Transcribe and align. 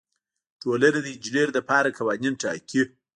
ټولنه 0.61 0.99
د 1.03 1.07
انجینر 1.13 1.47
لپاره 1.57 1.95
قوانین 1.97 2.33
ټاکي. 2.41 2.81